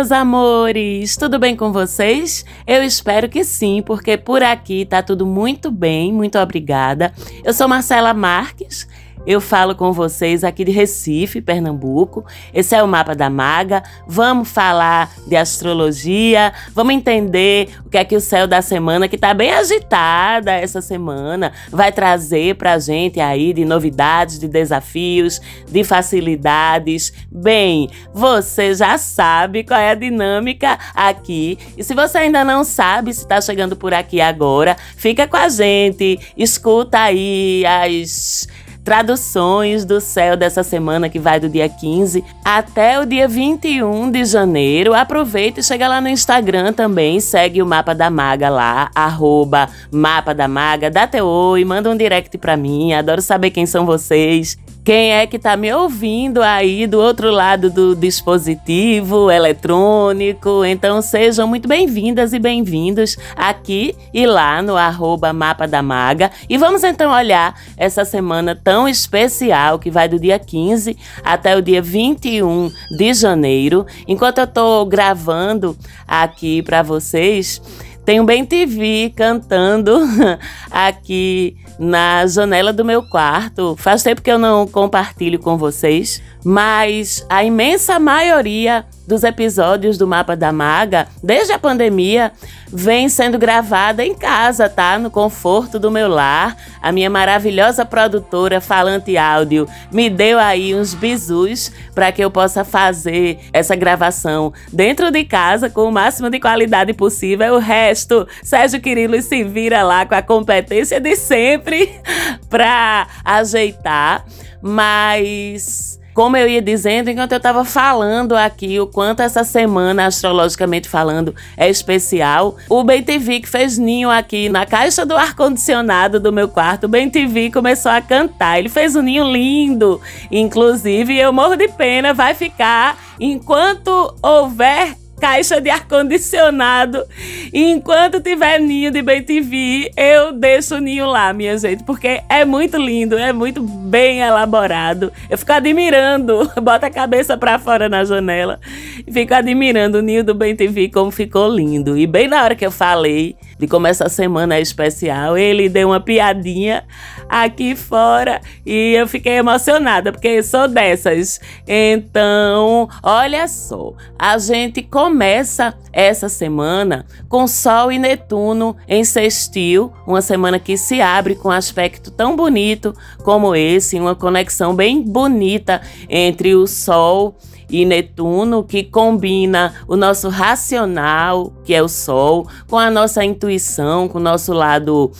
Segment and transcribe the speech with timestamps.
[0.00, 2.42] Meus amores, tudo bem com vocês?
[2.66, 7.12] Eu espero que sim, porque por aqui tá tudo muito bem, muito obrigada.
[7.44, 8.88] Eu sou Marcela Marques
[9.26, 12.24] eu falo com vocês aqui de Recife, Pernambuco.
[12.54, 13.82] Esse é o mapa da maga.
[14.06, 19.16] Vamos falar de astrologia, vamos entender o que é que o céu da semana, que
[19.16, 25.40] está bem agitada essa semana, vai trazer para a gente aí de novidades, de desafios,
[25.70, 27.12] de facilidades.
[27.30, 31.58] Bem, você já sabe qual é a dinâmica aqui.
[31.76, 35.48] E se você ainda não sabe, se está chegando por aqui agora, fica com a
[35.48, 38.48] gente, escuta aí as
[38.84, 44.24] traduções do céu dessa semana que vai do dia 15 até o dia 21 de
[44.24, 44.94] janeiro.
[44.94, 50.34] Aproveita e chega lá no Instagram também, segue o Mapa da Maga lá, arroba Mapa
[50.34, 54.58] da Maga, dá teu oi, manda um direct pra mim, adoro saber quem são vocês.
[54.82, 60.64] Quem é que está me ouvindo aí do outro lado do dispositivo eletrônico?
[60.64, 66.30] Então sejam muito bem-vindas e bem-vindos aqui e lá no arroba Mapa da Maga.
[66.48, 71.60] E vamos então olhar essa semana tão especial que vai do dia 15 até o
[71.60, 73.86] dia 21 de janeiro.
[74.08, 75.76] Enquanto eu estou gravando
[76.08, 77.60] aqui para vocês,
[78.02, 80.00] tem um Bem TV cantando
[80.70, 83.74] aqui na janela do meu quarto.
[83.78, 90.06] Faz tempo que eu não compartilho com vocês, mas a imensa maioria dos episódios do
[90.06, 92.30] Mapa da Maga, desde a pandemia,
[92.72, 94.96] vem sendo gravada em casa, tá?
[94.98, 96.56] No conforto do meu lar.
[96.80, 102.64] A minha maravilhosa produtora Falante Áudio me deu aí uns bisus para que eu possa
[102.64, 107.56] fazer essa gravação dentro de casa com o máximo de qualidade possível.
[107.56, 112.00] O resto, Sérgio Quirilo se vira lá com a competência de sempre
[112.48, 114.24] para ajeitar.
[114.62, 120.86] Mas como eu ia dizendo, enquanto eu estava falando aqui o quanto essa semana, astrologicamente
[120.86, 126.30] falando, é especial, o Ben TV que fez ninho aqui na caixa do ar-condicionado do
[126.30, 128.58] meu quarto, o Ben TV começou a cantar.
[128.58, 129.98] Ele fez um ninho lindo,
[130.30, 137.04] inclusive eu morro de pena, vai ficar enquanto houver caixa de ar-condicionado.
[137.52, 142.78] Enquanto tiver ninho de BTV, eu deixo o ninho lá, minha gente, porque é muito
[142.78, 145.12] lindo, é muito bem elaborado.
[145.28, 148.58] Eu fico admirando, bota a cabeça para fora na janela
[149.06, 151.98] e fico admirando o ninho do BTV como ficou lindo.
[151.98, 155.88] E bem na hora que eu falei de como essa semana é especial, ele deu
[155.88, 156.82] uma piadinha
[157.28, 161.38] aqui fora e eu fiquei emocionada, porque sou dessas.
[161.68, 170.22] Então, olha só, a gente começa essa semana com Sol e Netuno em sextil, uma
[170.22, 175.82] semana que se abre com um aspecto tão bonito como esse, uma conexão bem bonita
[176.08, 177.49] entre o Sol e
[177.84, 184.18] Netuno, que combina o nosso racional, que é o Sol, com a nossa intuição, com
[184.18, 185.10] o nosso lado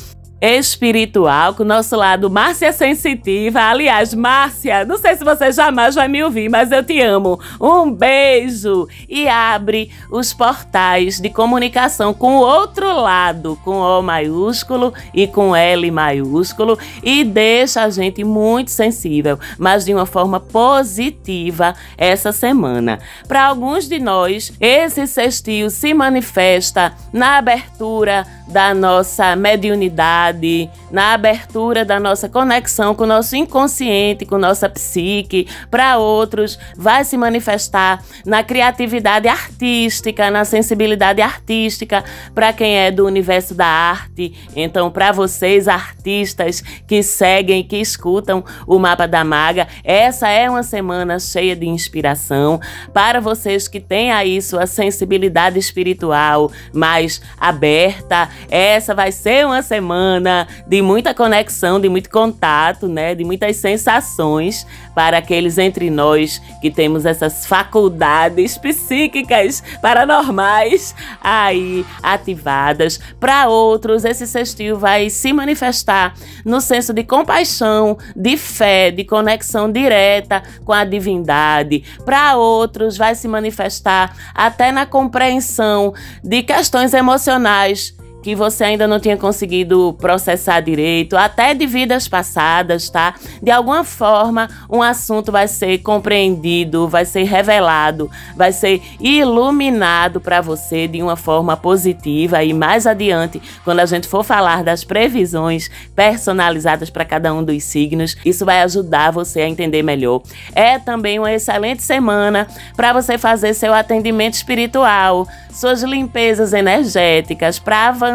[0.40, 3.60] espiritual, com o nosso lado Márcia Sensitiva.
[3.60, 7.38] Aliás, Márcia, não sei se você jamais vai me ouvir, mas eu te amo.
[7.60, 8.88] Um beijo!
[9.08, 15.54] E abre os portais de comunicação com o outro lado, com O maiúsculo e com
[15.54, 22.98] L maiúsculo, e deixa a gente muito sensível, mas de uma forma positiva essa semana.
[23.28, 31.84] Para alguns de nós, esse sextil se manifesta na abertura da nossa mediunidade, na abertura
[31.84, 35.46] da nossa conexão com o nosso inconsciente, com nossa psique.
[35.70, 43.06] Para outros, vai se manifestar na criatividade artística, na sensibilidade artística, para quem é do
[43.06, 44.34] universo da arte.
[44.54, 50.62] Então, para vocês, artistas que seguem, que escutam o mapa da maga, essa é uma
[50.62, 52.60] semana cheia de inspiração.
[52.92, 60.47] Para vocês que têm aí sua sensibilidade espiritual mais aberta, essa vai ser uma semana
[60.66, 63.15] de muita conexão, de muito contato, né?
[63.15, 73.01] De muitas sensações para aqueles entre nós que temos essas faculdades psíquicas paranormais aí ativadas.
[73.19, 76.15] Para outros, esse sextil vai se manifestar
[76.45, 81.84] no senso de compaixão, de fé, de conexão direta com a divindade.
[82.04, 89.00] Para outros, vai se manifestar até na compreensão de questões emocionais que você ainda não
[89.00, 93.14] tinha conseguido processar direito, até de vidas passadas, tá?
[93.42, 100.40] De alguma forma, um assunto vai ser compreendido, vai ser revelado, vai ser iluminado para
[100.40, 105.70] você de uma forma positiva e mais adiante, quando a gente for falar das previsões
[105.94, 110.22] personalizadas para cada um dos signos, isso vai ajudar você a entender melhor.
[110.54, 112.46] É também uma excelente semana
[112.76, 118.09] para você fazer seu atendimento espiritual, suas limpezas energéticas, para avançar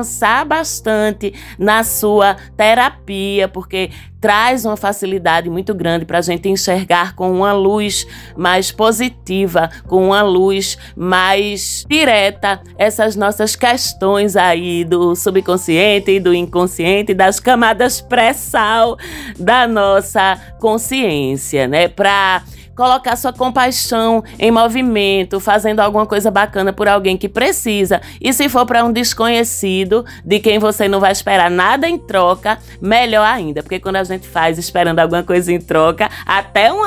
[0.45, 3.91] bastante na sua terapia, porque
[4.25, 10.07] traz uma facilidade muito grande para a gente enxergar com uma luz mais positiva, com
[10.07, 18.01] uma luz mais direta essas nossas questões aí do subconsciente e do inconsciente, das camadas
[18.01, 18.97] pré-sal
[19.37, 21.87] da nossa consciência, né?
[21.87, 22.41] Para
[22.75, 28.01] colocar sua compaixão em movimento, fazendo alguma coisa bacana por alguém que precisa.
[28.19, 32.59] E se for para um desconhecido, de quem você não vai esperar nada em troca,
[32.81, 36.81] melhor ainda, porque quando a gente faz esperando alguma coisa em troca, até um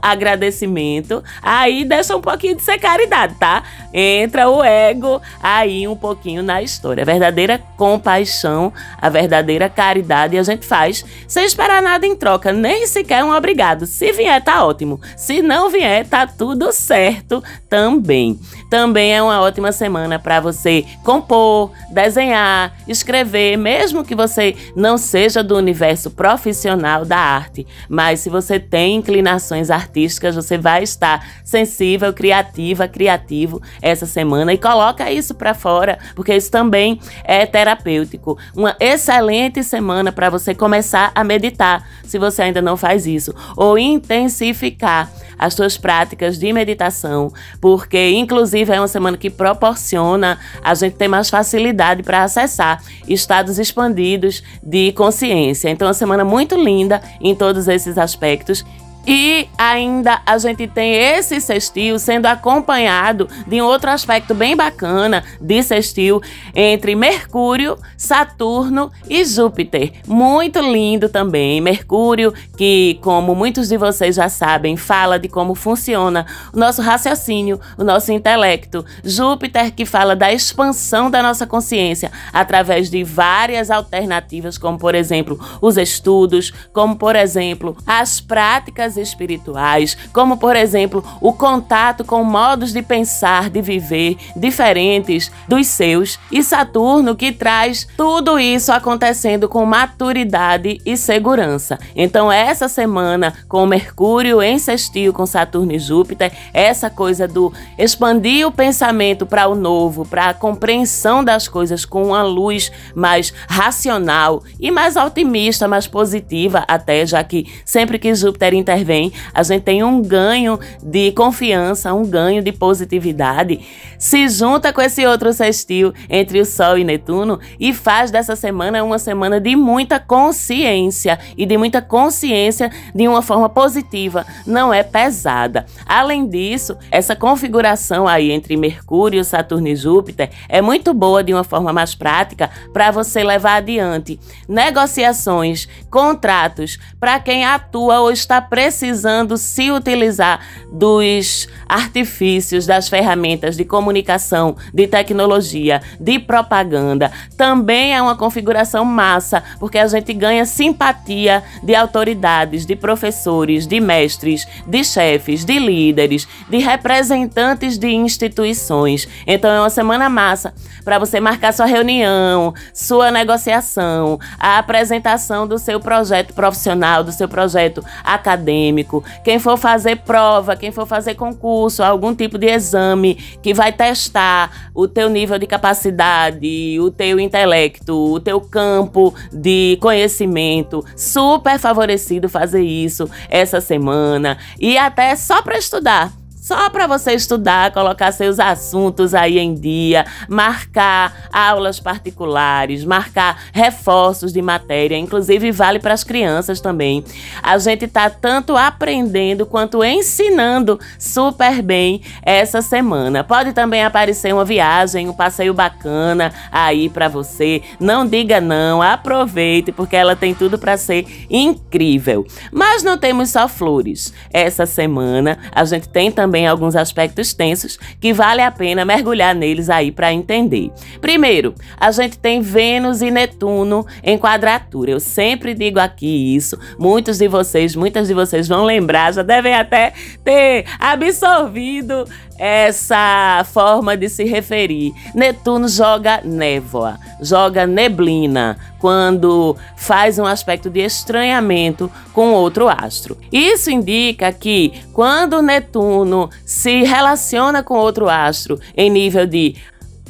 [0.00, 3.62] agradecimento, aí deixa um pouquinho de ser caridade, tá?
[3.92, 7.02] Entra o ego aí um pouquinho na história.
[7.02, 12.86] A verdadeira compaixão, a verdadeira caridade a gente faz sem esperar nada em troca, nem
[12.86, 13.86] sequer um obrigado.
[13.86, 15.00] Se vier, tá ótimo.
[15.16, 18.38] Se se não vier, tá tudo certo também.
[18.74, 25.44] Também é uma ótima semana para você compor, desenhar, escrever, mesmo que você não seja
[25.44, 27.64] do universo profissional da arte.
[27.88, 34.58] Mas se você tem inclinações artísticas, você vai estar sensível, criativa, criativo essa semana e
[34.58, 38.36] coloca isso para fora, porque isso também é terapêutico.
[38.56, 43.78] Uma excelente semana para você começar a meditar, se você ainda não faz isso, ou
[43.78, 50.96] intensificar as suas práticas de meditação, porque inclusive é uma semana que proporciona a gente
[50.96, 55.68] ter mais facilidade para acessar estados expandidos de consciência.
[55.68, 58.64] Então, é uma semana muito linda em todos esses aspectos
[59.06, 65.24] e ainda a gente tem esse sextil sendo acompanhado de um outro aspecto bem bacana
[65.40, 66.20] de sextil
[66.54, 69.92] entre Mercúrio, Saturno e Júpiter.
[70.06, 71.60] Muito lindo também.
[71.60, 77.60] Mercúrio, que, como muitos de vocês já sabem, fala de como funciona o nosso raciocínio,
[77.76, 78.84] o nosso intelecto.
[79.04, 85.38] Júpiter, que fala da expansão da nossa consciência através de várias alternativas, como por exemplo
[85.60, 92.72] os estudos, como por exemplo as práticas espirituais, como por exemplo o contato com modos
[92.72, 99.64] de pensar, de viver diferentes dos seus, e Saturno que traz tudo isso acontecendo com
[99.64, 101.78] maturidade e segurança.
[101.94, 108.46] Então, essa semana, com Mercúrio em sextil com Saturno e Júpiter, essa coisa do expandir
[108.46, 114.42] o pensamento para o novo, para a compreensão das coisas com uma luz mais racional
[114.60, 119.62] e mais otimista, mais positiva, até já que sempre que Júpiter intervém, vem, a gente
[119.62, 123.60] tem um ganho de confiança, um ganho de positividade,
[123.98, 128.84] se junta com esse outro sextil entre o Sol e Netuno e faz dessa semana
[128.84, 134.82] uma semana de muita consciência e de muita consciência de uma forma positiva, não é
[134.82, 135.64] pesada.
[135.86, 141.44] Além disso, essa configuração aí entre Mercúrio, Saturno e Júpiter é muito boa de uma
[141.44, 148.73] forma mais prática para você levar adiante negociações, contratos para quem atua ou está precisando
[148.74, 150.40] precisando se utilizar
[150.72, 159.44] dos artifícios, das ferramentas de comunicação, de tecnologia, de propaganda, também é uma configuração massa,
[159.60, 166.26] porque a gente ganha simpatia de autoridades, de professores, de mestres, de chefes, de líderes,
[166.50, 169.06] de representantes de instituições.
[169.24, 170.52] Então é uma semana massa
[170.84, 177.28] para você marcar sua reunião, sua negociação, a apresentação do seu projeto profissional, do seu
[177.28, 183.14] projeto acadêmico acadêmico, quem for fazer prova, quem for fazer concurso, algum tipo de exame
[183.42, 189.78] que vai testar o teu nível de capacidade, o teu intelecto, o teu campo de
[189.80, 194.38] conhecimento, super favorecido fazer isso essa semana.
[194.58, 196.12] E até só para estudar
[196.44, 204.30] só para você estudar, colocar seus assuntos aí em dia, marcar aulas particulares, marcar reforços
[204.30, 207.02] de matéria, inclusive vale para as crianças também.
[207.42, 213.24] A gente tá tanto aprendendo quanto ensinando super bem essa semana.
[213.24, 217.62] Pode também aparecer uma viagem, um passeio bacana aí para você.
[217.80, 222.26] Não diga não, aproveite porque ela tem tudo para ser incrível.
[222.52, 224.12] Mas não temos só flores.
[224.30, 229.36] Essa semana a gente tem também também alguns aspectos tensos que vale a pena mergulhar
[229.36, 230.72] neles aí para entender.
[231.00, 234.90] Primeiro, a gente tem Vênus e Netuno em quadratura.
[234.90, 236.58] Eu sempre digo aqui isso.
[236.76, 239.92] Muitos de vocês, muitas de vocês vão lembrar, já devem até
[240.24, 242.04] ter absorvido
[242.38, 244.92] essa forma de se referir.
[245.14, 253.16] Netuno joga névoa, joga neblina quando faz um aspecto de estranhamento com outro astro.
[253.32, 259.56] Isso indica que quando Netuno se relaciona com outro astro em nível de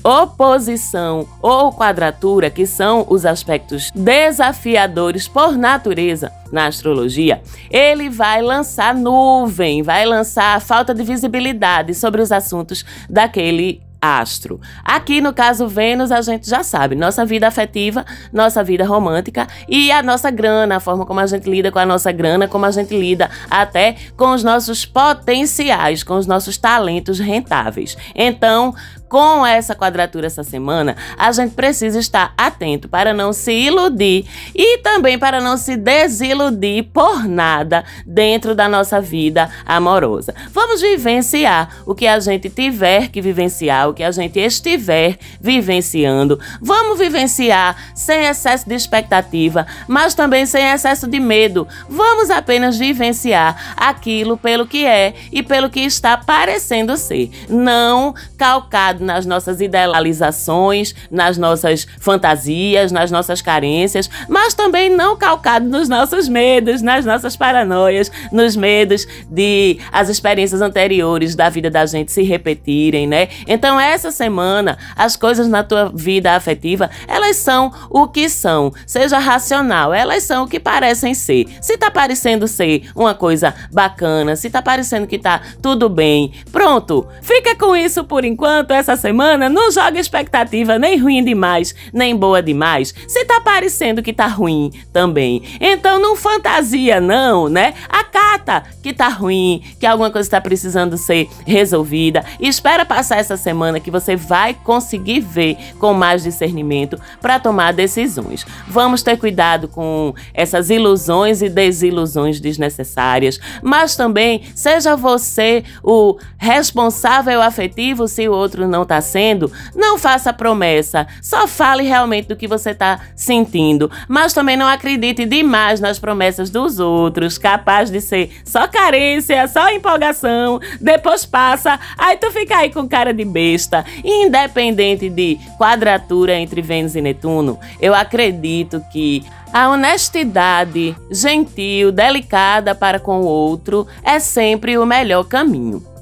[0.05, 8.95] oposição ou quadratura, que são os aspectos desafiadores por natureza na astrologia, ele vai lançar
[8.95, 14.61] nuvem, vai lançar falta de visibilidade sobre os assuntos daquele astro.
[14.85, 19.91] Aqui no caso Vênus, a gente já sabe, nossa vida afetiva, nossa vida romântica e
[19.91, 22.71] a nossa grana, a forma como a gente lida com a nossa grana, como a
[22.71, 27.97] gente lida até com os nossos potenciais, com os nossos talentos rentáveis.
[28.15, 28.75] Então,
[29.15, 34.79] com essa quadratura essa semana, a gente precisa estar atento para não se iludir e
[34.79, 40.35] também para não se desiludir por nada dentro da nossa vida amorosa.
[40.51, 46.41] Vamos vivenciar o que a gente tiver que vivenciar, o que a gente estiver vivenciando.
[46.61, 51.69] Vamos vivenciar sem excesso de expectativa, mas também sem excesso de medo.
[51.89, 59.04] Vamos apenas vivenciar aquilo pelo que é e pelo que está parecendo ser, não calcado
[59.05, 66.29] nas nossas idealizações, nas nossas fantasias, nas nossas carências, mas também não calcado nos nossos
[66.29, 72.23] medos, nas nossas paranoias, nos medos de as experiências anteriores da vida da gente se
[72.23, 73.29] repetirem, né?
[73.47, 79.19] Então essa semana as coisas na tua vida afetiva, elas são o que são, seja
[79.19, 81.47] racional, elas são o que parecem ser.
[81.61, 87.07] Se tá parecendo ser uma coisa bacana, se tá parecendo que tá tudo bem, pronto.
[87.23, 92.43] Fica com isso por enquanto essa semana, não joga expectativa nem ruim demais, nem boa
[92.43, 92.95] demais.
[93.09, 95.43] Se tá parecendo que tá ruim também.
[95.59, 97.73] Então não fantasia não, né?
[97.89, 102.25] Acata que tá ruim, que alguma coisa está precisando ser resolvida.
[102.39, 108.45] Espera passar essa semana que você vai conseguir ver com mais discernimento para tomar decisões.
[108.69, 117.41] Vamos ter cuidado com essas ilusões e desilusões desnecessárias, mas também seja você o responsável
[117.41, 121.07] afetivo se o outro não está sendo, não faça promessa.
[121.23, 123.91] Só fale realmente do que você está sentindo.
[124.09, 129.71] Mas também não acredite demais nas promessas dos outros, capaz de ser só carência, só
[129.71, 130.61] empolgação.
[130.81, 133.85] Depois passa, aí tu fica aí com cara de besta.
[134.05, 142.99] Independente de quadratura entre Vênus e Netuno, eu acredito que a honestidade gentil, delicada para
[142.99, 145.94] com o outro é sempre o melhor caminho.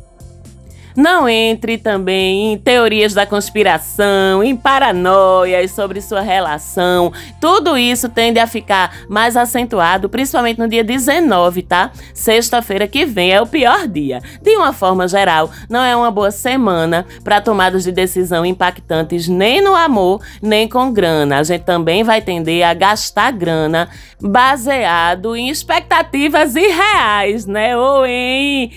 [0.97, 7.13] Não entre também em teorias da conspiração, em paranoias sobre sua relação.
[7.41, 11.91] Tudo isso tende a ficar mais acentuado, principalmente no dia 19, tá?
[12.15, 14.21] Sexta-feira que vem é o pior dia.
[14.41, 19.63] De uma forma geral, não é uma boa semana para tomadas de decisão impactantes nem
[19.63, 21.39] no amor, nem com grana.
[21.39, 23.89] A gente também vai tender a gastar grana
[24.21, 27.77] baseado em expectativas irreais, né?
[27.77, 28.71] Ou em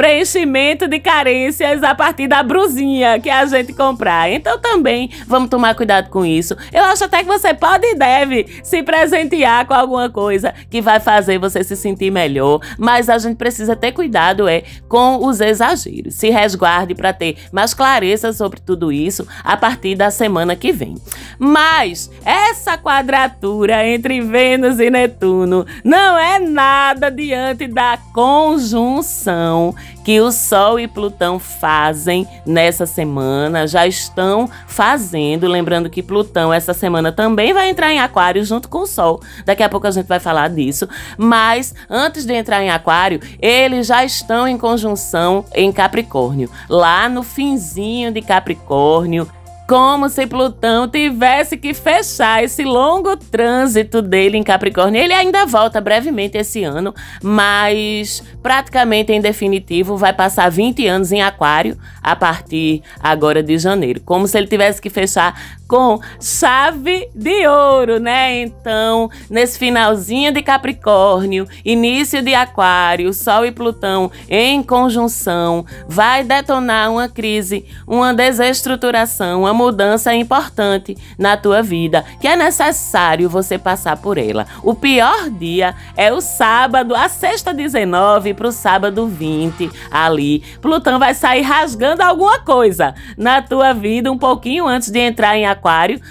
[0.00, 4.30] preenchimento de carências a partir da brusinha que a gente comprar.
[4.32, 6.56] Então também vamos tomar cuidado com isso.
[6.72, 11.00] Eu acho até que você pode e deve se presentear com alguma coisa que vai
[11.00, 16.14] fazer você se sentir melhor, mas a gente precisa ter cuidado é com os exageros.
[16.14, 20.94] Se resguarde para ter mais clareza sobre tudo isso a partir da semana que vem.
[21.38, 30.32] Mas essa quadratura entre Vênus e Netuno não é nada diante da conjunção que o
[30.32, 35.46] Sol e Plutão fazem nessa semana, já estão fazendo.
[35.46, 39.20] Lembrando que Plutão essa semana também vai entrar em Aquário junto com o Sol.
[39.44, 40.88] Daqui a pouco a gente vai falar disso.
[41.16, 46.50] Mas antes de entrar em Aquário, eles já estão em conjunção em Capricórnio.
[46.68, 49.28] Lá no finzinho de Capricórnio,
[49.70, 55.00] como se Plutão tivesse que fechar esse longo trânsito dele em Capricórnio.
[55.00, 61.22] Ele ainda volta brevemente esse ano, mas praticamente em definitivo vai passar 20 anos em
[61.22, 64.00] Aquário a partir agora de janeiro.
[64.00, 68.40] Como se ele tivesse que fechar com chave de ouro, né?
[68.42, 76.90] Então, nesse finalzinho de Capricórnio, início de Aquário, Sol e Plutão em conjunção, vai detonar
[76.90, 83.96] uma crise, uma desestruturação, uma mudança importante na tua vida, que é necessário você passar
[83.98, 84.48] por ela.
[84.64, 90.42] O pior dia é o sábado, a sexta 19 para o sábado 20 ali.
[90.60, 95.46] Plutão vai sair rasgando alguma coisa na tua vida um pouquinho antes de entrar em
[95.46, 95.59] Aquário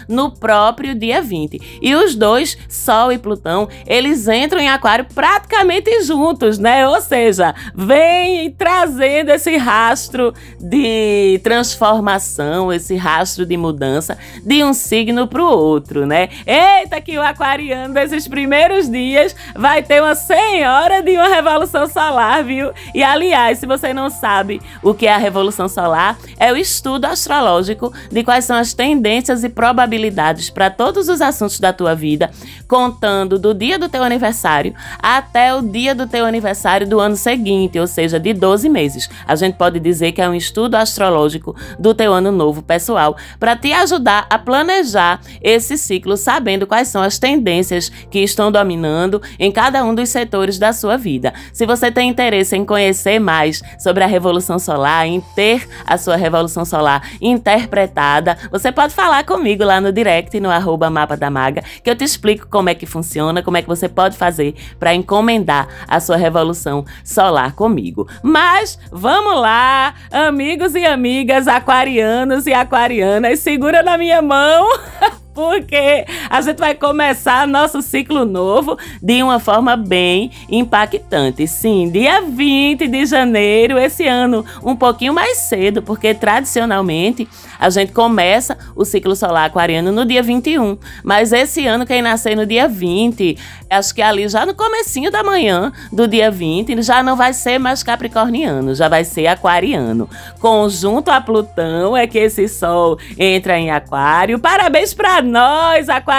[0.07, 1.79] no próprio dia 20.
[1.81, 6.87] E os dois, Sol e Plutão, eles entram em Aquário praticamente juntos, né?
[6.87, 15.27] Ou seja, vem trazendo esse rastro de transformação, esse rastro de mudança de um signo
[15.27, 16.29] para o outro, né?
[16.45, 22.43] Eita, que o aquariano desses primeiros dias vai ter uma senhora de uma revolução solar,
[22.43, 22.71] viu?
[22.93, 27.05] E aliás, se você não sabe o que é a revolução solar, é o estudo
[27.05, 32.29] astrológico de quais são as tendências e probabilidades para todos os assuntos da tua vida,
[32.67, 37.79] contando do dia do teu aniversário até o dia do teu aniversário do ano seguinte,
[37.79, 39.09] ou seja, de 12 meses.
[39.27, 43.55] A gente pode dizer que é um estudo astrológico do teu ano novo pessoal para
[43.55, 49.51] te ajudar a planejar esse ciclo sabendo quais são as tendências que estão dominando em
[49.51, 51.33] cada um dos setores da sua vida.
[51.53, 56.15] Se você tem interesse em conhecer mais sobre a revolução solar, em ter a sua
[56.15, 61.63] revolução solar interpretada, você pode falar comigo lá no direct no arroba mapa da maga,
[61.83, 64.95] que eu te explico como é que funciona, como é que você pode fazer para
[64.95, 68.07] encomendar a sua revolução solar comigo.
[68.23, 74.67] Mas vamos lá, amigos e amigas aquarianos e aquarianas, segura na minha mão.
[75.31, 81.47] porque a gente vai começar nosso ciclo novo de uma forma bem impactante.
[81.47, 87.27] Sim, dia 20 de janeiro, esse ano, um pouquinho mais cedo, porque tradicionalmente
[87.59, 92.35] a gente começa o ciclo solar aquariano no dia 21, mas esse ano quem nasceu
[92.35, 93.37] no dia 20,
[93.69, 97.57] acho que ali já no comecinho da manhã do dia 20, já não vai ser
[97.57, 100.09] mais capricorniano, já vai ser aquariano.
[100.39, 104.39] Conjunto a Plutão é que esse sol entra em aquário.
[104.39, 106.18] Parabéns para nós, aquarianos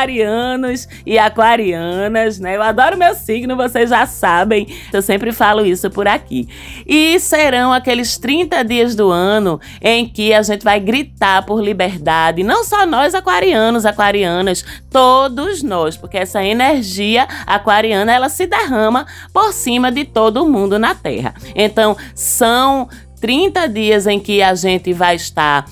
[1.05, 2.57] e aquarianas, né?
[2.57, 4.67] Eu adoro meu signo, vocês já sabem.
[4.93, 6.49] Eu sempre falo isso por aqui.
[6.87, 12.43] E serão aqueles 30 dias do ano em que a gente vai gritar por liberdade,
[12.43, 19.53] não só nós aquarianos, aquarianas, todos nós, porque essa energia aquariana ela se derrama por
[19.53, 21.35] cima de todo mundo na Terra.
[21.55, 22.89] Então, são
[23.21, 25.67] 30 dias em que a gente vai estar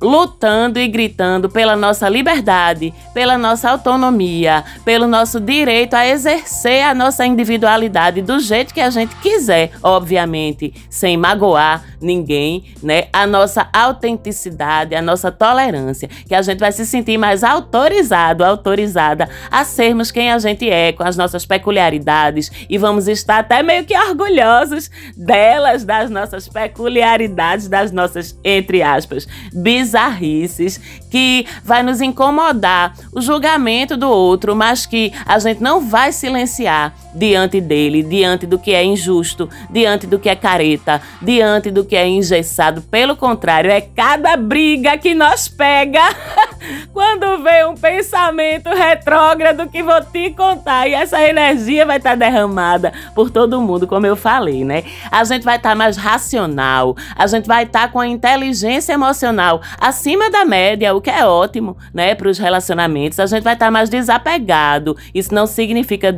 [0.00, 6.94] lutando e gritando pela nossa liberdade, pela nossa autonomia, pelo nosso direito a exercer a
[6.94, 13.04] nossa individualidade do jeito que a gente quiser, obviamente, sem magoar ninguém, né?
[13.12, 19.28] A nossa autenticidade, a nossa tolerância, que a gente vai se sentir mais autorizado, autorizada
[19.50, 23.84] a sermos quem a gente é, com as nossas peculiaridades e vamos estar até meio
[23.84, 32.00] que orgulhosos delas, das nossas peculiaridades, das nossas entre aspas, bis bizarrices que vai nos
[32.00, 38.46] incomodar o julgamento do outro, mas que a gente não vai silenciar diante dele, diante
[38.46, 42.82] do que é injusto, diante do que é careta, diante do que é engessado.
[42.82, 46.02] Pelo contrário, é cada briga que nós pega
[46.92, 52.16] quando vem um pensamento retrógrado que vou te contar e essa energia vai estar tá
[52.16, 54.84] derramada por todo mundo, como eu falei, né?
[55.10, 58.92] A gente vai estar tá mais racional, a gente vai estar tá com a inteligência
[58.92, 63.20] emocional acima da média, o que é ótimo, né, para os relacionamentos.
[63.20, 64.96] A gente vai estar tá mais desapegado.
[65.14, 66.12] Isso não significa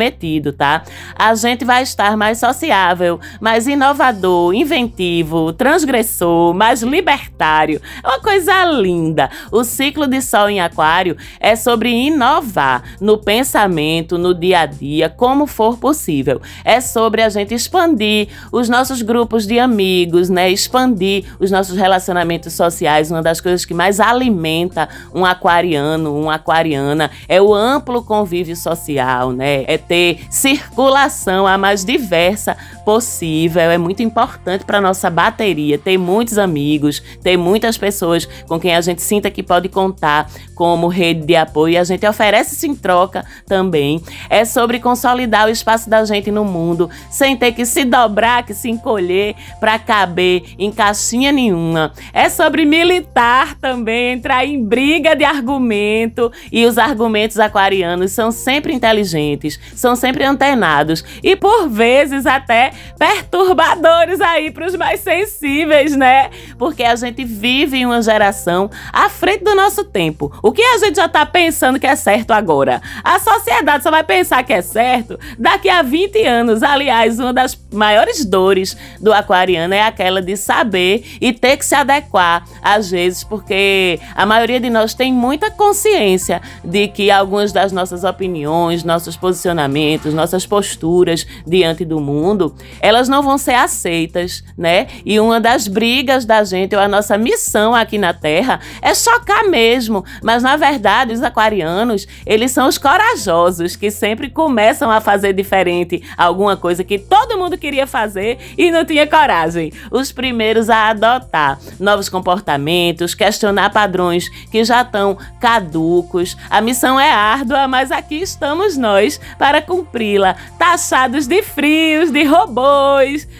[0.00, 0.82] descomprometido, tá?
[1.14, 7.80] A gente vai estar mais sociável, mais inovador, inventivo, transgressor, mais libertário.
[8.02, 9.30] É uma coisa linda.
[9.52, 15.08] O ciclo de Sol em Aquário é sobre inovar no pensamento, no dia a dia,
[15.08, 16.40] como for possível.
[16.64, 20.50] É sobre a gente expandir os nossos grupos de amigos, né?
[20.50, 26.36] Expandir os nossos relacionamentos sociais sociais, uma das coisas que mais alimenta um aquariano, uma
[26.36, 29.64] aquariana, é o amplo convívio social, né?
[29.66, 33.62] É ter circulação a mais diversa possível.
[33.62, 38.80] É muito importante para nossa bateria ter muitos amigos, ter muitas pessoas com quem a
[38.80, 42.74] gente sinta que pode contar como rede de apoio e a gente oferece isso em
[42.74, 44.02] troca também.
[44.28, 48.54] É sobre consolidar o espaço da gente no mundo sem ter que se dobrar, que
[48.54, 51.92] se encolher para caber em caixinha nenhuma.
[52.12, 56.30] É sobre militar também, entrar em briga de argumento.
[56.50, 64.20] E os argumentos aquarianos são sempre inteligentes, são sempre antenados e por vezes até perturbadores
[64.20, 66.30] aí para os mais sensíveis, né?
[66.58, 70.32] Porque a gente vive em uma geração à frente do nosso tempo.
[70.42, 72.80] O que a gente já tá pensando que é certo agora?
[73.02, 76.62] A sociedade só vai pensar que é certo daqui a 20 anos.
[76.62, 81.74] Aliás, uma das maiores dores do aquariano é aquela de saber e ter que se
[81.74, 87.72] adequar às vezes, porque a maioria de nós tem muita consciência de que algumas das
[87.72, 94.86] nossas opiniões, nossos posicionamentos, nossas posturas diante do mundo, elas não vão ser aceitas, né?
[95.04, 99.44] E uma das brigas da gente, ou a nossa missão aqui na Terra, é chocar
[99.44, 100.04] mesmo.
[100.22, 106.02] Mas na verdade, os aquarianos, eles são os corajosos que sempre começam a fazer diferente
[106.16, 109.72] alguma coisa que todo mundo queria fazer e não tinha coragem.
[109.90, 116.36] Os primeiros a adotar novos comportamentos, questionar padrões que já estão caducos.
[116.48, 122.49] A missão é árdua, mas aqui estamos nós para cumpri-la, taxados de frios, de robôs,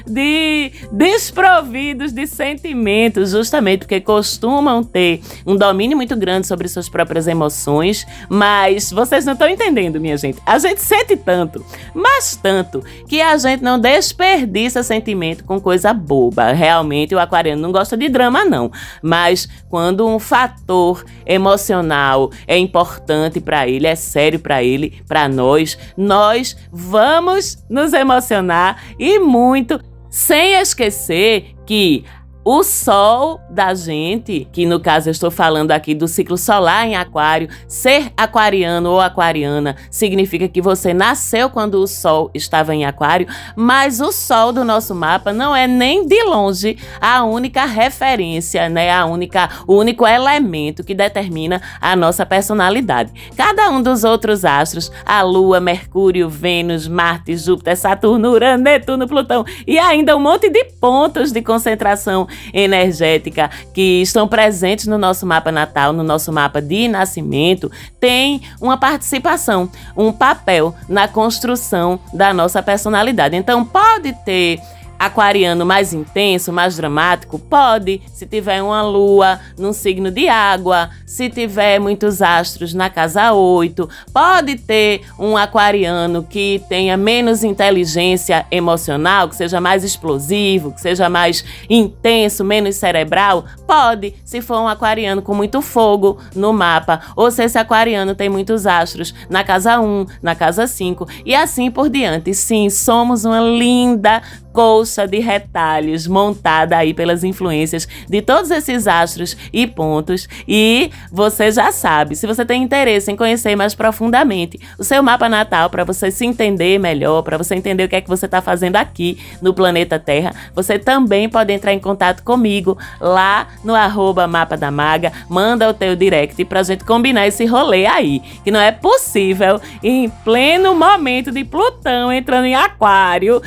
[0.07, 7.27] de desprovidos de sentimentos, justamente porque costumam ter um domínio muito grande sobre suas próprias
[7.27, 10.39] emoções, mas vocês não estão entendendo, minha gente.
[10.47, 16.53] A gente sente tanto, mas tanto, que a gente não desperdiça sentimento com coisa boba.
[16.53, 18.71] Realmente, o aquariano não gosta de drama, não.
[19.03, 25.79] Mas quando um fator emocional é importante para ele, é sério para ele, para nós,
[25.97, 32.05] nós vamos nos emocionar e muito, sem esquecer que
[32.45, 36.97] o sol da gente, que no caso eu estou falando aqui do ciclo solar em
[36.97, 43.27] Aquário, ser aquariano ou aquariana significa que você nasceu quando o sol estava em Aquário,
[43.55, 48.91] mas o sol do nosso mapa não é nem de longe a única referência, né?
[48.91, 53.13] A única, o único elemento que determina a nossa personalidade.
[53.37, 59.45] Cada um dos outros astros, a Lua, Mercúrio, Vênus, Marte, Júpiter, Saturno, Urano, Netuno, Plutão
[59.67, 65.51] e ainda um monte de pontos de concentração energética que estão presentes no nosso mapa
[65.51, 72.63] natal, no nosso mapa de nascimento, tem uma participação, um papel na construção da nossa
[72.63, 73.37] personalidade.
[73.37, 74.61] Então, pode ter
[75.01, 77.39] aquariano mais intenso, mais dramático?
[77.39, 83.33] Pode, se tiver uma lua num signo de água, se tiver muitos astros na casa
[83.33, 83.89] 8.
[84.13, 91.09] Pode ter um aquariano que tenha menos inteligência emocional, que seja mais explosivo, que seja
[91.09, 93.47] mais intenso, menos cerebral?
[93.67, 98.29] Pode, se for um aquariano com muito fogo no mapa, ou se esse aquariano tem
[98.29, 102.35] muitos astros na casa 1, na casa 5 e assim por diante.
[102.35, 104.21] Sim, somos uma linda
[104.53, 110.29] colcha de retalhos montada aí pelas influências de todos esses astros e pontos.
[110.47, 115.29] E você já sabe, se você tem interesse em conhecer mais profundamente o seu mapa
[115.29, 118.41] natal, para você se entender melhor, para você entender o que é que você está
[118.41, 124.27] fazendo aqui no planeta Terra, você também pode entrar em contato comigo lá no arroba
[124.27, 128.61] Mapa da Maga, manda o teu direct pra gente combinar esse rolê aí, que não
[128.61, 133.43] é possível em pleno momento de Plutão entrando em aquário,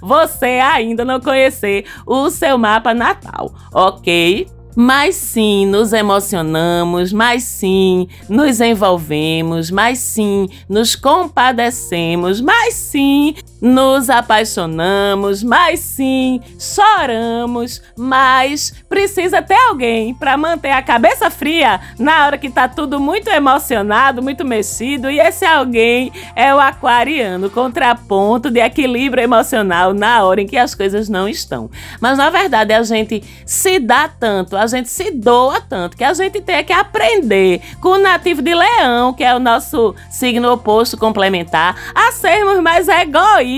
[0.00, 4.48] você ainda não conhecer o seu mapa natal, ok?
[4.76, 14.08] Mas sim, nos emocionamos, mas sim, nos envolvemos, mas sim, nos compadecemos, mas sim, nos
[14.08, 22.38] apaixonamos, mas sim, choramos, mas precisa ter alguém para manter a cabeça fria na hora
[22.38, 28.60] que tá tudo muito emocionado, muito mexido, e esse alguém é o aquariano, contraponto de
[28.60, 31.70] equilíbrio emocional na hora em que as coisas não estão.
[32.00, 36.14] Mas na verdade a gente se dá tanto, a gente se doa tanto que a
[36.14, 40.96] gente tem que aprender com o nativo de leão, que é o nosso signo oposto
[40.96, 43.49] complementar, a sermos mais egoístas,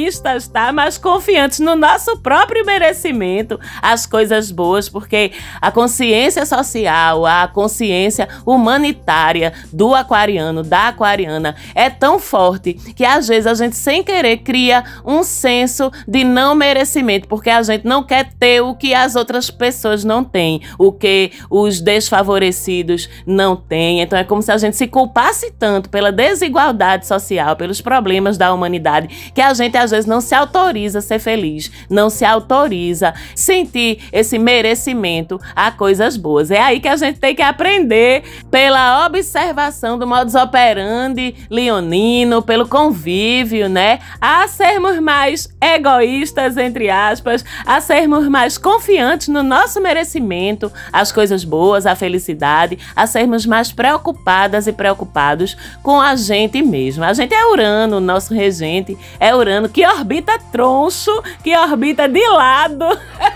[0.52, 0.72] tá?
[0.72, 8.28] Mais confiantes no nosso próprio merecimento, as coisas boas, porque a consciência social, a consciência
[8.46, 14.38] humanitária do aquariano, da aquariana é tão forte que às vezes a gente sem querer
[14.38, 19.14] cria um senso de não merecimento, porque a gente não quer ter o que as
[19.14, 24.02] outras pessoas não têm, o porque os desfavorecidos não têm.
[24.02, 28.52] Então é como se a gente se culpasse tanto pela desigualdade social, pelos problemas da
[28.52, 33.14] humanidade, que a gente às vezes não se autoriza a ser feliz, não se autoriza
[33.35, 36.51] sentir esse merecimento a coisas boas.
[36.51, 42.66] É aí que a gente tem que aprender pela observação do modus operandi leonino, pelo
[42.66, 43.99] convívio, né?
[44.21, 51.45] A sermos mais egoístas, entre aspas, a sermos mais confiantes no nosso merecimento, as coisas
[51.45, 57.05] boas, a felicidade, a sermos mais preocupadas e preocupados com a gente mesmo.
[57.05, 62.87] A gente é Urano, nosso regente é Urano que orbita troncho, que orbita de lado,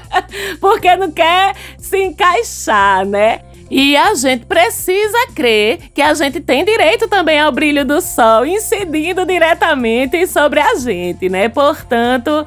[0.60, 3.40] porque não quer se encaixar, né?
[3.68, 8.46] E a gente precisa crer que a gente tem direito também ao brilho do sol
[8.46, 11.48] incidindo diretamente sobre a gente, né?
[11.48, 12.46] Portanto,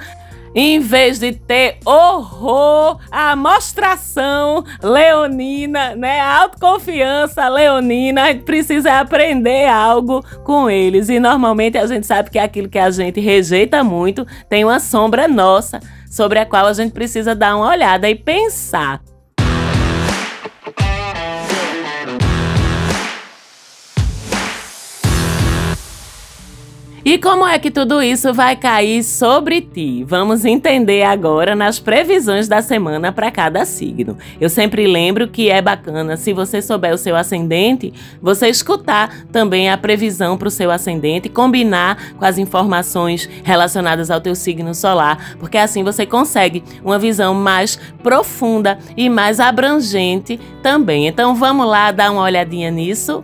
[0.59, 6.19] em vez de ter horror, a mostração leonina, né?
[6.19, 11.07] A autoconfiança leonina, a gente precisa aprender algo com eles.
[11.07, 15.29] E normalmente a gente sabe que aquilo que a gente rejeita muito tem uma sombra
[15.29, 15.79] nossa
[16.11, 19.01] sobre a qual a gente precisa dar uma olhada e pensar.
[27.03, 30.03] E como é que tudo isso vai cair sobre ti?
[30.03, 34.17] Vamos entender agora nas previsões da semana para cada signo.
[34.39, 39.69] Eu sempre lembro que é bacana, se você souber o seu ascendente, você escutar também
[39.69, 45.35] a previsão para o seu ascendente, combinar com as informações relacionadas ao teu signo solar,
[45.39, 51.07] porque assim você consegue uma visão mais profunda e mais abrangente também.
[51.07, 53.23] Então vamos lá dar uma olhadinha nisso.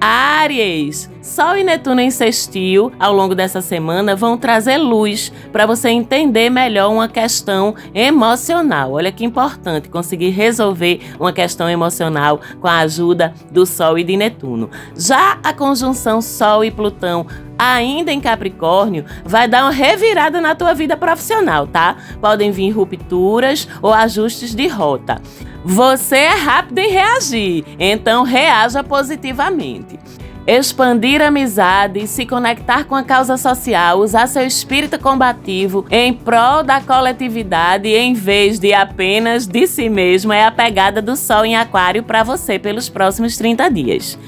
[0.00, 5.90] Áries, Sol e Netuno em sextil ao longo dessa semana vão trazer luz para você
[5.90, 8.92] entender melhor uma questão emocional.
[8.92, 14.16] Olha que importante conseguir resolver uma questão emocional com a ajuda do Sol e de
[14.16, 14.70] Netuno.
[14.96, 17.26] Já a conjunção Sol e Plutão
[17.58, 21.94] ainda em Capricórnio, vai dar uma revirada na tua vida profissional, tá?
[22.18, 25.20] Podem vir rupturas ou ajustes de rota.
[25.62, 29.98] Você é rápido em reagir, então reaja positivamente.
[30.52, 36.80] Expandir amizade, se conectar com a causa social, usar seu espírito combativo em prol da
[36.80, 42.02] coletividade em vez de apenas de si mesmo é a pegada do Sol em Aquário
[42.02, 44.18] para você pelos próximos 30 dias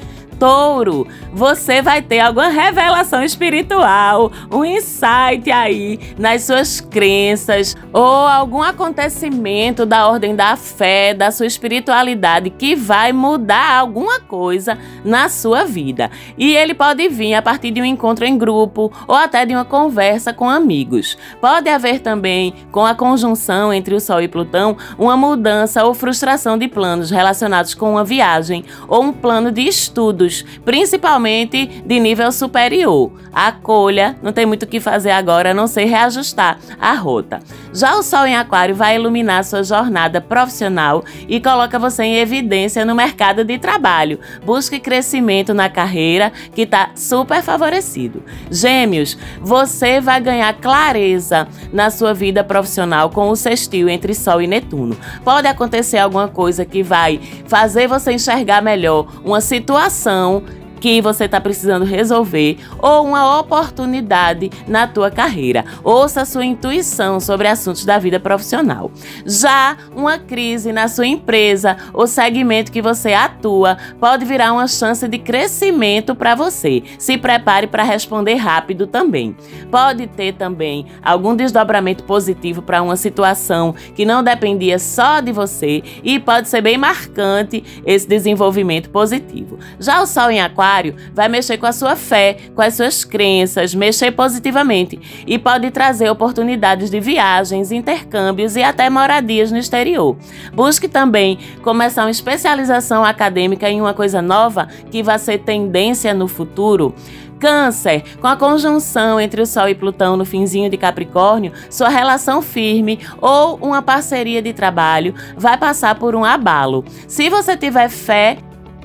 [0.42, 8.60] touro, você vai ter alguma revelação espiritual, um insight aí nas suas crenças ou algum
[8.60, 15.64] acontecimento da ordem da fé, da sua espiritualidade que vai mudar alguma coisa na sua
[15.64, 16.10] vida.
[16.36, 19.64] E ele pode vir a partir de um encontro em grupo ou até de uma
[19.64, 21.16] conversa com amigos.
[21.40, 26.58] Pode haver também, com a conjunção entre o Sol e Plutão, uma mudança ou frustração
[26.58, 30.31] de planos relacionados com uma viagem ou um plano de estudos
[30.64, 33.12] principalmente de nível superior.
[33.32, 37.40] Acolha, não tem muito o que fazer agora a não ser reajustar a rota.
[37.72, 42.84] Já o Sol em Aquário vai iluminar sua jornada profissional e coloca você em evidência
[42.84, 44.20] no mercado de trabalho.
[44.44, 48.22] Busque crescimento na carreira, que está super favorecido.
[48.50, 54.46] Gêmeos, você vai ganhar clareza na sua vida profissional com o sextil entre Sol e
[54.46, 54.96] Netuno.
[55.24, 60.42] Pode acontecer alguma coisa que vai fazer você enxergar melhor uma situação
[60.82, 65.64] que você está precisando resolver ou uma oportunidade na tua carreira.
[65.84, 68.90] Ouça a sua intuição sobre assuntos da vida profissional.
[69.24, 75.06] Já uma crise na sua empresa ou segmento que você atua pode virar uma chance
[75.06, 76.82] de crescimento para você.
[76.98, 79.36] Se prepare para responder rápido também.
[79.70, 85.80] Pode ter também algum desdobramento positivo para uma situação que não dependia só de você
[86.02, 89.60] e pode ser bem marcante esse desenvolvimento positivo.
[89.78, 93.04] Já o Sol em Aquário Aquário vai mexer com a sua fé, com as suas
[93.04, 100.16] crenças, mexer positivamente e pode trazer oportunidades de viagens, intercâmbios e até moradias no exterior.
[100.52, 106.26] Busque também começar uma especialização acadêmica em uma coisa nova que vai ser tendência no
[106.26, 106.94] futuro.
[107.38, 112.40] Câncer, com a conjunção entre o Sol e Plutão no finzinho de Capricórnio, sua relação
[112.40, 116.84] firme ou uma parceria de trabalho vai passar por um abalo.
[117.08, 118.38] Se você tiver fé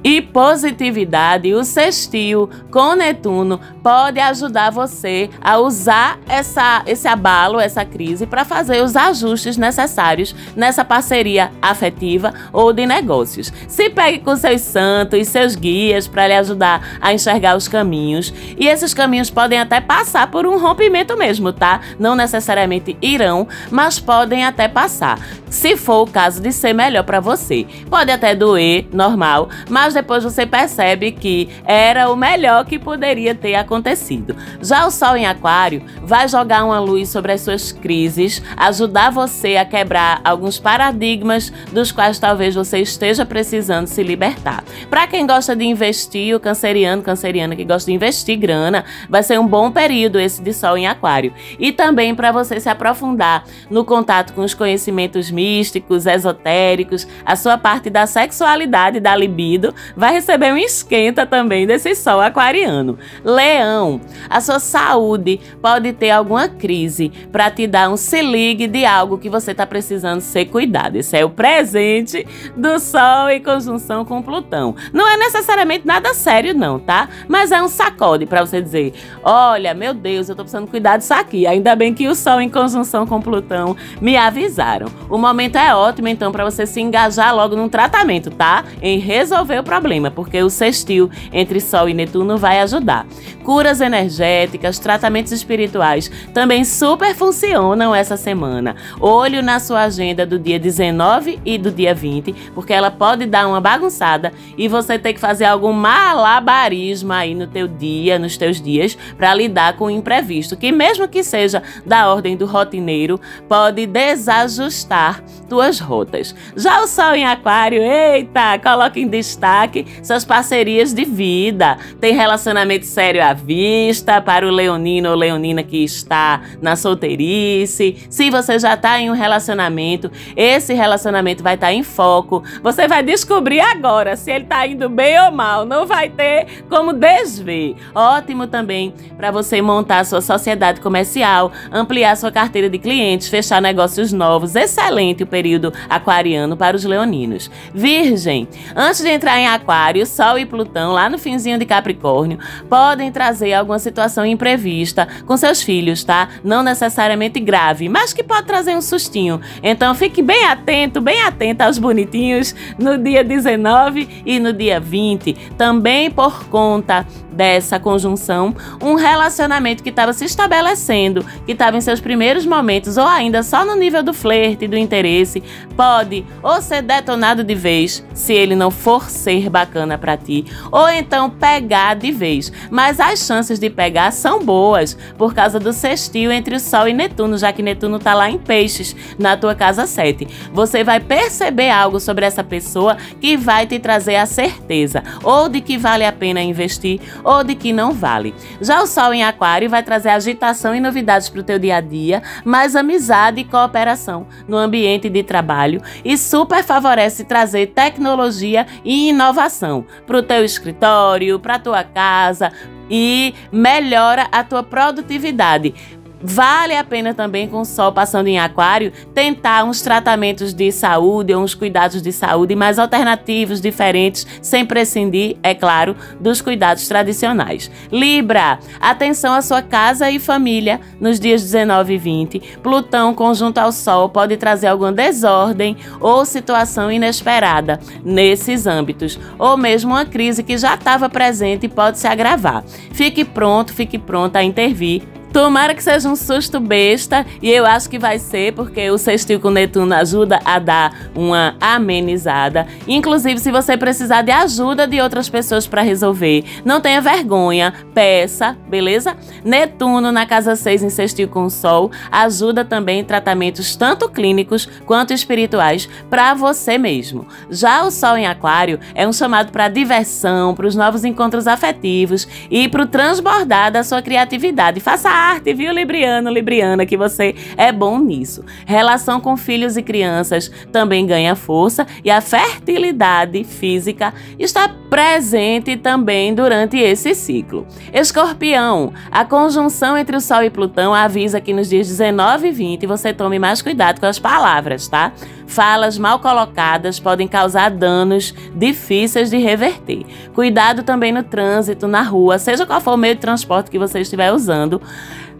[0.07, 7.83] e positividade, o sextil com Netuno pode ajudar você a usar essa, esse abalo, essa
[7.83, 13.51] crise, para fazer os ajustes necessários nessa parceria afetiva ou de negócios.
[13.67, 18.33] Se pegue com seus santos, e seus guias para lhe ajudar a enxergar os caminhos.
[18.57, 21.81] E esses caminhos podem até passar por um rompimento mesmo, tá?
[21.99, 25.19] Não necessariamente irão, mas podem até passar.
[25.49, 27.65] Se for o caso de ser melhor para você.
[27.89, 33.55] Pode até doer, normal, mas depois você percebe que era o melhor que poderia ter
[33.55, 34.35] acontecido.
[34.61, 39.57] Já o Sol em Aquário vai jogar uma luz sobre as suas crises, ajudar você
[39.57, 44.63] a quebrar alguns paradigmas dos quais talvez você esteja precisando se libertar.
[44.87, 49.39] Para quem gosta de investir, o canceriano, canceriana que gosta de investir grana, vai ser
[49.39, 51.33] um bom período esse de Sol em Aquário.
[51.57, 57.57] E também para você se aprofundar no contato com os conhecimentos místicos, esotéricos, a sua
[57.57, 62.97] parte da sexualidade, da libido, vai receber um esquenta também desse sol aquariano.
[63.23, 68.85] Leão, a sua saúde pode ter alguma crise para te dar um se ligue de
[68.85, 70.95] algo que você está precisando ser cuidado.
[70.95, 74.75] Esse é o presente do Sol em conjunção com Plutão.
[74.93, 77.09] Não é necessariamente nada sério, não, tá?
[77.27, 81.13] Mas é um sacode para você dizer: olha, meu Deus, eu tô precisando cuidar disso
[81.13, 81.45] aqui.
[81.45, 84.87] Ainda bem que o Sol em conjunção com Plutão me avisaram.
[85.09, 88.63] O momento é ótimo, então, para você se engajar logo num tratamento, tá?
[88.81, 93.05] Em resolver o problema, porque o sextil entre Sol e Netuno vai ajudar.
[93.43, 98.77] Curas energéticas, tratamentos espirituais também super funcionam essa semana.
[98.99, 103.45] Olho na sua agenda do dia 19 e do dia 20, porque ela pode dar
[103.47, 108.61] uma bagunçada e você tem que fazer algum malabarismo aí no teu dia, nos teus
[108.61, 113.85] dias, para lidar com o imprevisto, que mesmo que seja da ordem do rotineiro, pode
[113.85, 116.33] desajustar tuas rotas.
[116.55, 119.56] Já o Sol em Aquário, eita, coloca em destaque
[120.03, 121.77] suas parcerias de vida.
[121.99, 127.97] Tem relacionamento sério à vista para o leonino ou leonina que está na solteirice.
[128.09, 132.43] Se você já está em um relacionamento, esse relacionamento vai estar tá em foco.
[132.61, 135.65] Você vai descobrir agora se ele está indo bem ou mal.
[135.65, 137.75] Não vai ter como desver.
[137.95, 144.11] Ótimo também para você montar sua sociedade comercial, ampliar sua carteira de clientes, fechar negócios
[144.11, 144.55] novos.
[144.55, 147.49] Excelente o período aquariano para os leoninos.
[147.73, 153.11] Virgem, antes de entrar em Aquário, Sol e Plutão, lá no finzinho de Capricórnio, podem
[153.11, 156.29] trazer alguma situação imprevista com seus filhos, tá?
[156.43, 159.41] Não necessariamente grave, mas que pode trazer um sustinho.
[159.63, 165.33] Então fique bem atento, bem atenta aos bonitinhos no dia 19 e no dia 20.
[165.57, 167.05] Também por conta
[167.37, 173.05] dessa conjunção, um relacionamento que estava se estabelecendo, que estava em seus primeiros momentos ou
[173.05, 175.43] ainda só no nível do flerte e do interesse,
[175.75, 180.89] pode ou ser detonado de vez, se ele não for ser bacana para ti, ou
[180.89, 182.51] então pegar de vez.
[182.71, 186.93] Mas as chances de pegar são boas por causa do sextil entre o Sol e
[186.93, 190.27] Netuno, já que Netuno está lá em Peixes, na tua casa 7.
[190.51, 195.61] Você vai perceber algo sobre essa pessoa que vai te trazer a certeza ou de
[195.61, 198.33] que vale a pena investir ou de que não vale.
[198.61, 201.81] Já o Sol em Aquário vai trazer agitação e novidades para o teu dia a
[201.81, 209.09] dia, mais amizade e cooperação no ambiente de trabalho e super favorece trazer tecnologia e
[209.09, 212.53] inovação para o teu escritório, para tua casa,
[212.89, 215.73] e melhora a tua produtividade.
[216.21, 221.33] Vale a pena também, com o sol passando em aquário, tentar uns tratamentos de saúde
[221.33, 227.69] ou uns cuidados de saúde mais alternativos, diferentes, sem prescindir, é claro, dos cuidados tradicionais.
[227.91, 232.39] Libra, atenção à sua casa e família nos dias 19 e 20.
[232.63, 239.91] Plutão conjunto ao Sol pode trazer alguma desordem ou situação inesperada nesses âmbitos, ou mesmo
[239.91, 242.63] uma crise que já estava presente e pode se agravar.
[242.91, 245.03] Fique pronto, fique pronta a intervir
[245.37, 249.39] Tomara que seja um susto besta, e eu acho que vai ser, porque o sextil
[249.39, 252.65] com Netuno ajuda a dar uma amenizada.
[252.87, 258.57] Inclusive, se você precisar de ajuda de outras pessoas para resolver, não tenha vergonha, peça,
[258.67, 259.15] beleza?
[259.45, 265.13] Netuno na casa 6 em sextil com Sol ajuda também em tratamentos tanto clínicos quanto
[265.13, 267.27] espirituais para você mesmo.
[267.47, 272.27] Já o Sol em Aquário é um chamado para diversão, para os novos encontros afetivos
[272.49, 274.79] e para o transbordar da sua criatividade.
[274.79, 278.43] Faça arte, viu, Libriano, Libriana, que você é bom nisso.
[278.65, 286.33] Relação com filhos e crianças também ganha força e a fertilidade física está presente também
[286.33, 287.67] durante esse ciclo.
[287.93, 292.87] Escorpião, a conjunção entre o Sol e Plutão avisa que nos dias 19 e 20
[292.87, 295.11] você tome mais cuidado com as palavras, tá?
[295.45, 300.05] Falas mal colocadas podem causar danos difíceis de reverter.
[300.33, 304.01] Cuidado também no trânsito, na rua, seja qual for o meio de transporte que você
[304.01, 304.81] estiver usando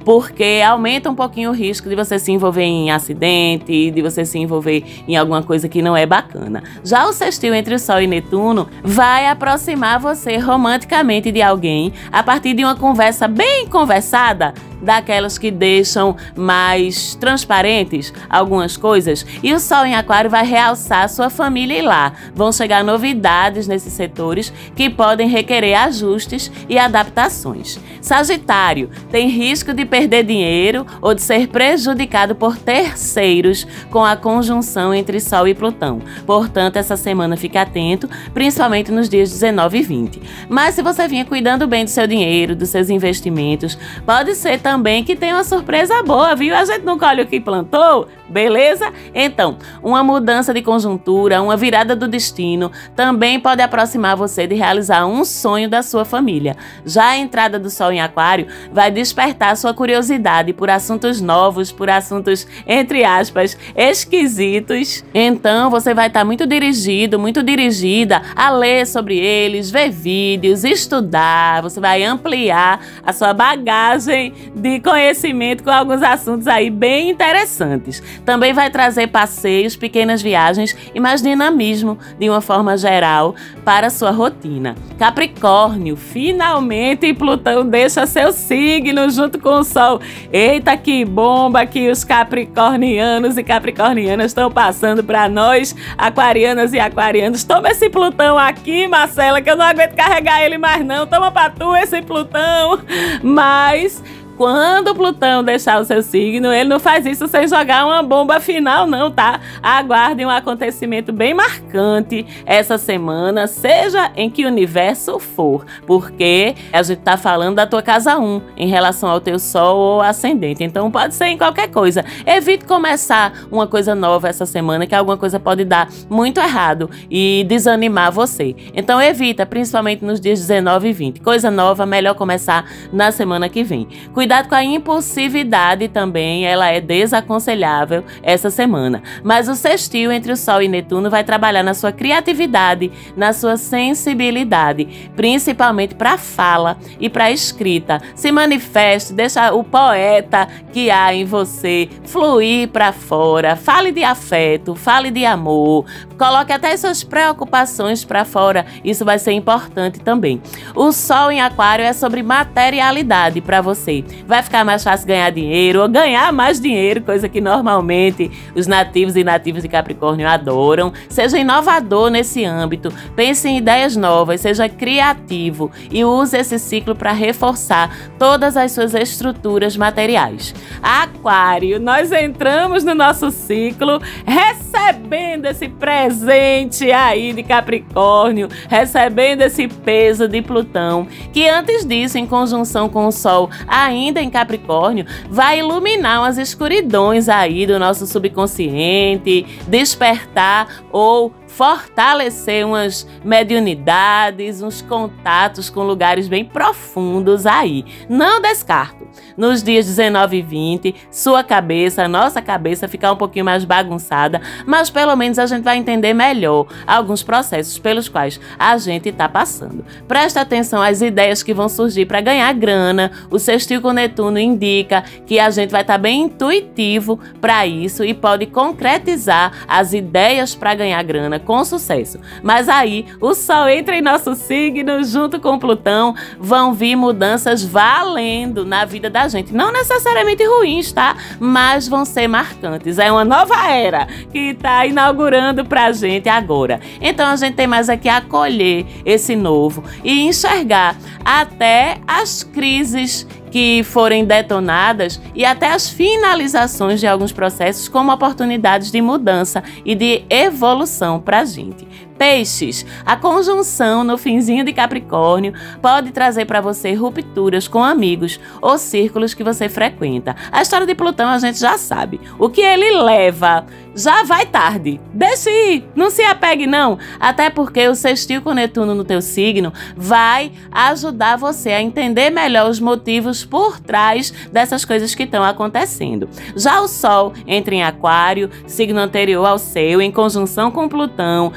[0.08, 4.39] porque aumenta um pouquinho o risco de você se envolver em acidente, de você se
[4.39, 6.63] envolver em alguma coisa que não é bacana.
[6.82, 12.24] Já o sextil entre o Sol e Netuno vai aproximar você romanticamente de alguém a
[12.24, 19.26] partir de uma conversa bem conversada daquelas que deixam mais transparentes algumas coisas.
[19.42, 22.13] E o Sol em Aquário vai realçar sua família e lá.
[22.34, 27.80] Vão chegar novidades nesses setores que podem requerer ajustes e adaptações.
[28.02, 34.94] Sagitário tem risco de perder dinheiro ou de ser prejudicado por terceiros com a conjunção
[34.94, 36.02] entre Sol e Plutão.
[36.26, 40.22] Portanto, essa semana fique atento, principalmente nos dias 19 e 20.
[40.50, 45.02] Mas se você vinha cuidando bem do seu dinheiro, dos seus investimentos, pode ser também
[45.02, 46.54] que tenha uma surpresa boa, viu?
[46.54, 48.92] A gente não colhe o que plantou, beleza?
[49.16, 55.06] Então, uma mudança de conjuntura, uma virada do destino também pode aproximar você de realizar
[55.06, 56.58] um sonho da sua família.
[56.86, 61.90] Já a entrada do Sol em Aquário vai despertar sua curiosidade por assuntos novos, por
[61.90, 65.02] assuntos, entre aspas, esquisitos.
[65.13, 71.62] Então, você vai estar muito dirigido, muito dirigida a ler sobre eles, ver vídeos, estudar,
[71.62, 78.02] você vai ampliar a sua bagagem de conhecimento com alguns assuntos aí bem interessantes.
[78.26, 84.12] Também vai trazer passeios, pequenas viagens e mais dinamismo de uma forma geral para sua
[84.12, 84.76] rotina.
[84.98, 90.02] Capricórnio, finalmente Plutão deixa seu signo junto com o Sol.
[90.32, 97.44] Eita, que bomba que os capricornianos e capricornianas estão passando para nós, aquarianas e aquarianos.
[97.44, 101.06] Toma esse Plutão aqui, Marcela, que eu não aguento carregar ele mais não.
[101.06, 102.80] Toma pra tu esse Plutão.
[103.22, 104.02] Mas
[104.38, 108.85] quando Plutão deixar o seu signo, ele não faz isso sem jogar uma bomba final,
[108.85, 109.42] não, tá?
[109.62, 117.00] Aguarde um acontecimento bem marcante essa semana, seja em que universo for, porque a gente
[117.00, 120.63] tá falando da tua casa 1 em relação ao teu sol ou ascendente.
[120.63, 122.06] Então pode ser em qualquer coisa.
[122.25, 127.44] Evite começar uma coisa nova essa semana, que alguma coisa pode dar muito errado e
[127.50, 128.56] desanimar você.
[128.75, 131.21] Então evita, principalmente nos dias 19 e 20.
[131.21, 133.88] Coisa nova, melhor começar na semana que vem.
[134.13, 139.02] Cuidado com a impulsividade também, ela é desaconselhável essa semana.
[139.23, 143.58] Mas o sextil entre o Sol e Netuno vai trabalhar na sua criatividade, na sua
[143.58, 148.02] sensibilidade, principalmente para fala e para escrita.
[148.15, 153.56] Se manifeste, deixa o poeta que há em você fluir para fora.
[153.56, 155.86] Fale de afeto, fale de amor,
[156.17, 158.65] coloque até suas preocupações para fora.
[158.84, 160.42] Isso vai ser importante também.
[160.75, 165.82] O Sol em Aquário é sobre materialidade para você vai ficar mais fácil ganhar dinheiro
[165.82, 170.92] ou ganhar mais dinheiro, coisa que normalmente os nativos e nativas de Capricórnio adoram.
[171.10, 177.12] Seja inovador nesse âmbito, pense em ideias novas, seja criativo e use esse ciclo para
[177.12, 180.54] reforçar todas as suas estruturas materiais.
[180.82, 190.28] Aquário, nós entramos no nosso ciclo recebendo esse presente aí de Capricórnio, recebendo esse peso
[190.28, 195.60] de Plutão, que antes disso, em conjunção com o Sol, ainda ainda em Capricórnio, vai
[195.60, 205.82] iluminar umas escuridões aí do nosso subconsciente, despertar ou fortalecer umas mediunidades, uns contatos com
[205.82, 207.84] lugares bem profundos aí.
[208.08, 209.08] Não descarto.
[209.36, 214.92] Nos dias 19 e 20, sua cabeça, nossa cabeça ficar um pouquinho mais bagunçada, mas
[214.92, 219.84] pelo menos a gente vai entender melhor alguns processos pelos quais a gente está passando.
[220.08, 223.12] Presta atenção às ideias que vão surgir para ganhar grana.
[223.32, 228.04] O sextil com Netuno indica que a gente vai estar tá bem intuitivo para isso
[228.04, 232.19] e pode concretizar as ideias para ganhar grana com sucesso.
[232.43, 238.65] Mas aí o Sol entra em nosso signo junto com Plutão, vão vir mudanças valendo
[238.65, 239.54] na vida da gente.
[239.54, 241.15] Não necessariamente ruins, tá?
[241.39, 243.00] Mas vão ser marcantes.
[243.00, 246.81] É uma nova era que está inaugurando pra gente agora.
[247.00, 253.83] Então a gente tem mais aqui acolher esse novo e enxergar até as crises que
[253.83, 260.23] forem detonadas e até as finalizações de alguns processos como oportunidades de mudança e de
[260.29, 261.87] evolução para a gente.
[262.18, 268.78] Peixes, a conjunção no finzinho de Capricórnio pode trazer para você rupturas com amigos ou
[268.78, 270.36] círculos que você frequenta.
[270.52, 272.20] A história de Plutão a gente já sabe.
[272.40, 273.65] O que ele leva
[273.98, 275.02] já vai tarde.
[275.12, 279.74] Deixe ir, não se apegue não, até porque o sextil com Netuno no teu signo
[279.96, 286.30] vai ajudar você a entender melhor os motivos por trás dessas coisas que estão acontecendo.
[286.56, 291.52] Já o Sol entra em Aquário, signo anterior ao seu, em conjunção com Plutão,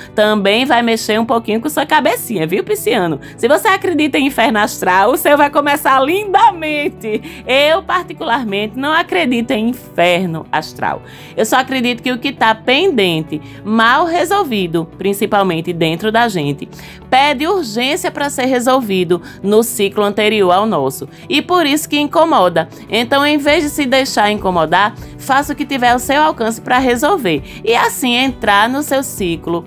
[0.51, 3.21] também vai mexer um pouquinho com sua cabecinha, viu, Pisciano?
[3.37, 7.23] Se você acredita em inferno astral, o seu vai começar lindamente.
[7.47, 11.03] Eu, particularmente, não acredito em inferno astral.
[11.37, 16.69] Eu só acredito que o que está pendente, mal resolvido, principalmente dentro da gente,
[17.09, 21.09] pede urgência para ser resolvido no ciclo anterior ao nosso.
[21.29, 22.69] E por isso que incomoda.
[22.89, 26.79] Então, em vez de se deixar incomodar, faça o que tiver ao seu alcance para
[26.79, 29.65] resolver e assim entrar no seu ciclo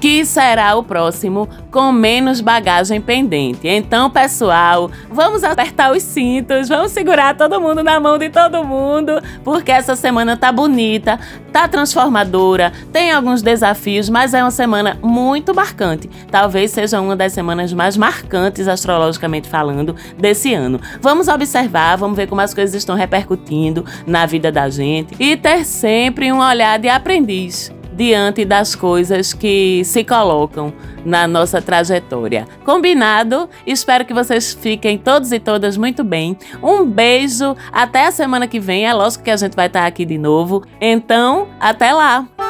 [0.00, 3.68] que será o próximo com menos bagagem pendente.
[3.68, 9.20] Então, pessoal, vamos apertar os cintos, vamos segurar todo mundo na mão de todo mundo,
[9.44, 11.18] porque essa semana tá bonita,
[11.52, 16.08] tá transformadora, tem alguns desafios, mas é uma semana muito marcante.
[16.30, 20.80] Talvez seja uma das semanas mais marcantes astrologicamente falando desse ano.
[21.00, 25.64] Vamos observar, vamos ver como as coisas estão repercutindo na vida da gente e ter
[25.64, 30.72] sempre um olhar de aprendiz diante das coisas que se colocam
[31.04, 32.46] na nossa trajetória.
[32.64, 33.48] Combinado?
[33.66, 36.36] Espero que vocês fiquem todos e todas muito bem.
[36.62, 38.86] Um beijo, até a semana que vem.
[38.86, 40.62] É lógico que a gente vai estar aqui de novo.
[40.80, 42.45] Então, até lá!